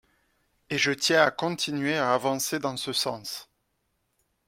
[0.71, 3.47] Et je tiens à continuer à avancer dans ce sens.